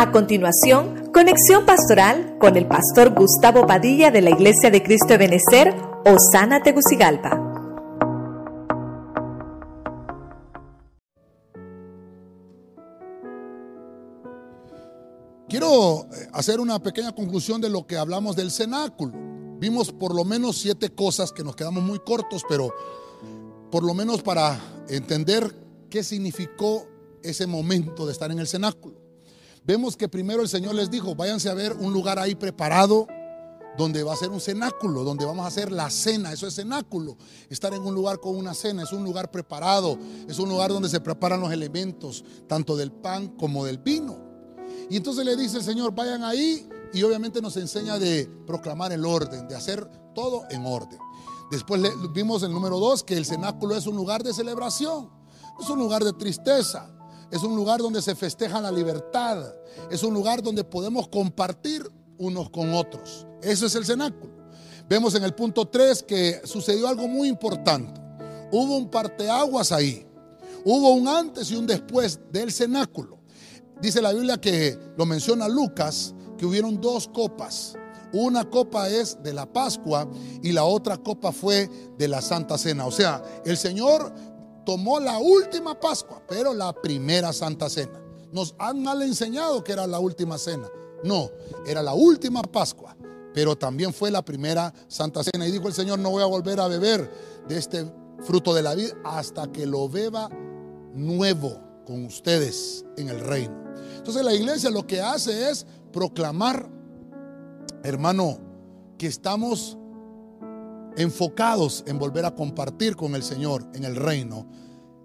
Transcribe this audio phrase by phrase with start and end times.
[0.00, 5.26] A continuación, conexión pastoral con el pastor Gustavo Padilla de la Iglesia de Cristo de
[6.06, 7.38] Osana Tegucigalpa.
[15.50, 19.12] Quiero eh, hacer una pequeña conclusión de lo que hablamos del cenáculo.
[19.58, 22.72] Vimos por lo menos siete cosas que nos quedamos muy cortos, pero
[23.70, 24.58] por lo menos para
[24.88, 25.54] entender
[25.90, 26.86] qué significó
[27.22, 28.99] ese momento de estar en el cenáculo.
[29.64, 33.06] Vemos que primero el Señor les dijo, váyanse a ver un lugar ahí preparado
[33.76, 37.16] donde va a ser un cenáculo, donde vamos a hacer la cena, eso es cenáculo.
[37.48, 40.88] Estar en un lugar con una cena es un lugar preparado, es un lugar donde
[40.88, 44.18] se preparan los elementos, tanto del pan como del vino.
[44.88, 49.04] Y entonces le dice el Señor, vayan ahí y obviamente nos enseña de proclamar el
[49.04, 50.98] orden, de hacer todo en orden.
[51.50, 55.10] Después vimos el número dos que el cenáculo es un lugar de celebración,
[55.60, 56.90] es un lugar de tristeza,
[57.30, 59.54] es un lugar donde se festeja la libertad.
[59.90, 63.26] Es un lugar donde podemos compartir unos con otros.
[63.42, 64.32] Eso es el cenáculo.
[64.88, 68.00] Vemos en el punto 3 que sucedió algo muy importante.
[68.50, 70.06] Hubo un parteaguas ahí.
[70.64, 73.20] Hubo un antes y un después del cenáculo.
[73.80, 77.76] Dice la Biblia que lo menciona Lucas, que hubieron dos copas.
[78.12, 80.08] Una copa es de la Pascua
[80.42, 82.86] y la otra copa fue de la Santa Cena.
[82.86, 84.12] O sea, el Señor
[84.64, 88.00] tomó la última Pascua, pero la primera Santa Cena.
[88.32, 90.68] Nos han mal enseñado que era la última cena.
[91.02, 91.30] No,
[91.66, 92.96] era la última Pascua,
[93.34, 95.46] pero también fue la primera Santa Cena.
[95.46, 97.10] Y dijo el Señor, no voy a volver a beber
[97.48, 100.28] de este fruto de la vida hasta que lo beba
[100.94, 103.54] nuevo con ustedes en el reino.
[103.96, 106.70] Entonces la iglesia lo que hace es proclamar,
[107.82, 108.38] hermano,
[108.98, 109.76] que estamos
[110.96, 114.46] enfocados en volver a compartir con el Señor en el reino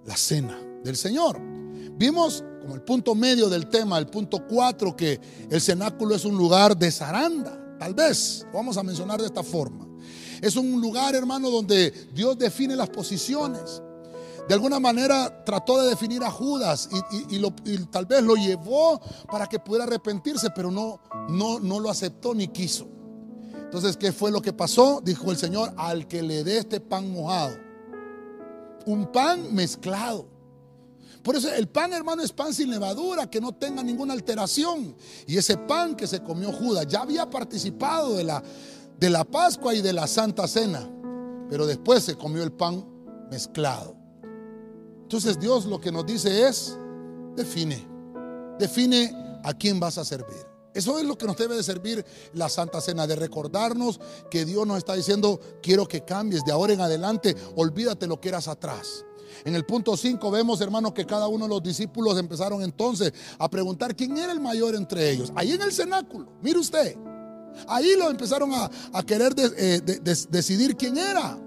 [0.06, 1.40] la cena del Señor.
[1.98, 5.20] Vimos como el punto medio del tema, el punto 4, que
[5.50, 9.88] el cenáculo es un lugar de zaranda, tal vez, vamos a mencionar de esta forma.
[10.42, 13.82] Es un lugar, hermano, donde Dios define las posiciones.
[14.48, 16.90] De alguna manera trató de definir a Judas
[17.30, 17.40] y,
[17.86, 21.00] tal vez lo llevó para que pudiera arrepentirse, pero no,
[21.30, 22.88] no, no lo aceptó ni quiso.
[23.76, 25.02] Entonces, ¿qué fue lo que pasó?
[25.04, 27.58] Dijo el Señor, al que le dé este pan mojado.
[28.86, 30.28] Un pan mezclado.
[31.22, 34.96] Por eso el pan, hermano, es pan sin levadura, que no tenga ninguna alteración.
[35.28, 38.42] Y ese pan que se comió Judas ya había participado de la,
[38.98, 40.90] de la Pascua y de la Santa Cena.
[41.50, 42.86] Pero después se comió el pan
[43.30, 43.98] mezclado.
[45.02, 46.78] Entonces Dios lo que nos dice es,
[47.36, 47.86] define,
[48.58, 49.12] define
[49.44, 50.55] a quién vas a servir.
[50.76, 54.00] Eso es lo que nos debe de servir la Santa Cena, de recordarnos
[54.30, 58.28] que Dios nos está diciendo, quiero que cambies de ahora en adelante, olvídate lo que
[58.28, 59.06] eras atrás.
[59.46, 63.50] En el punto 5 vemos, hermanos, que cada uno de los discípulos empezaron entonces a
[63.50, 65.32] preguntar quién era el mayor entre ellos.
[65.36, 66.98] Ahí en el cenáculo, mire usted,
[67.68, 68.70] ahí lo empezaron a,
[69.04, 69.82] querer eh,
[70.30, 71.40] decidir quién era.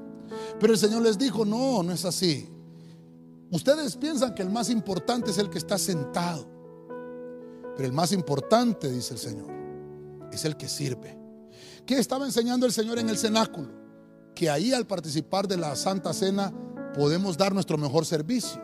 [0.59, 2.49] Pero el Señor les dijo, no, no es así.
[3.51, 6.58] Ustedes piensan que el más importante es el que está sentado.
[7.79, 9.47] Pero el más importante, dice el Señor,
[10.33, 11.17] es el que sirve.
[11.87, 13.69] ¿Qué estaba enseñando el Señor en el cenáculo?
[14.35, 16.53] Que ahí al participar de la Santa Cena
[16.93, 18.61] podemos dar nuestro mejor servicio.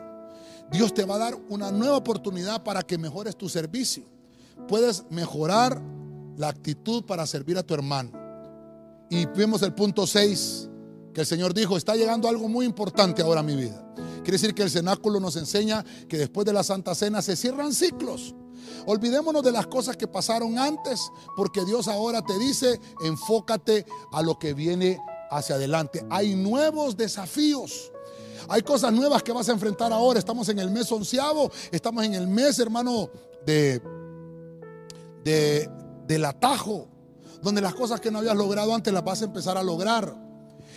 [0.68, 4.02] Dios te va a dar una nueva oportunidad para que mejores tu servicio.
[4.66, 5.80] Puedes mejorar
[6.36, 8.10] la actitud para servir a tu hermano.
[9.10, 10.68] Y vemos el punto 6,
[11.14, 13.94] que el Señor dijo, está llegando algo muy importante ahora a mi vida.
[14.24, 17.72] Quiere decir que el cenáculo nos enseña que después de la Santa Cena se cierran
[17.72, 18.34] ciclos.
[18.86, 21.00] Olvidémonos de las cosas que pasaron antes,
[21.36, 26.04] porque Dios ahora te dice, enfócate a lo que viene hacia adelante.
[26.10, 27.90] Hay nuevos desafíos.
[28.48, 30.18] Hay cosas nuevas que vas a enfrentar ahora.
[30.18, 33.08] Estamos en el mes onceavo, estamos en el mes, hermano,
[33.46, 33.80] de,
[35.24, 35.70] de,
[36.06, 36.88] del atajo,
[37.42, 40.14] donde las cosas que no habías logrado antes las vas a empezar a lograr.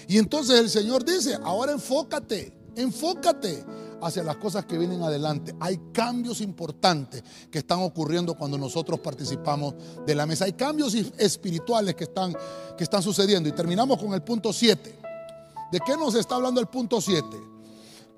[0.07, 3.65] Y entonces el Señor dice, ahora enfócate, enfócate
[4.01, 5.55] hacia las cosas que vienen adelante.
[5.59, 10.45] Hay cambios importantes que están ocurriendo cuando nosotros participamos de la mesa.
[10.45, 12.35] Hay cambios espirituales que están,
[12.77, 13.49] que están sucediendo.
[13.49, 14.99] Y terminamos con el punto 7.
[15.71, 17.25] ¿De qué nos está hablando el punto 7?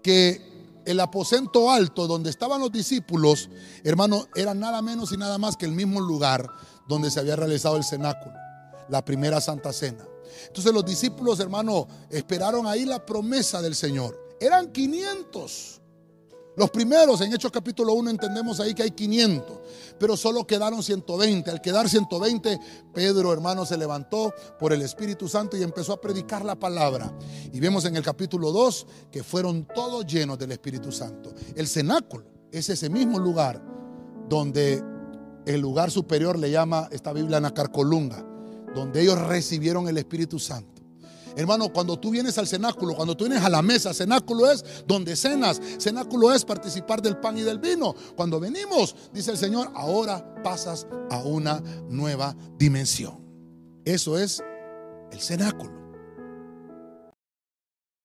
[0.03, 3.49] Que el aposento alto donde estaban los discípulos,
[3.83, 6.49] hermano, era nada menos y nada más que el mismo lugar
[6.87, 8.33] donde se había realizado el cenáculo,
[8.89, 10.05] la primera Santa Cena.
[10.47, 14.28] Entonces los discípulos, hermano, esperaron ahí la promesa del Señor.
[14.39, 15.81] Eran 500.
[16.59, 19.59] Los primeros, en Hechos capítulo 1, entendemos ahí que hay 500,
[19.97, 21.49] pero solo quedaron 120.
[21.49, 22.59] Al quedar 120,
[22.93, 27.17] Pedro, hermano, se levantó por el Espíritu Santo y empezó a predicar la palabra.
[27.53, 31.33] Y vemos en el capítulo 2 que fueron todos llenos del Espíritu Santo.
[31.55, 33.63] El cenáculo es ese mismo lugar
[34.27, 34.83] donde
[35.45, 38.25] el lugar superior le llama esta Biblia Nacarcolunga,
[38.75, 40.78] donde ellos recibieron el Espíritu Santo.
[41.35, 45.15] Hermano, cuando tú vienes al cenáculo, cuando tú vienes a la mesa, cenáculo es donde
[45.15, 47.95] cenas, cenáculo es participar del pan y del vino.
[48.15, 53.19] Cuando venimos, dice el Señor, ahora pasas a una nueva dimensión.
[53.85, 54.43] Eso es
[55.11, 55.78] el cenáculo.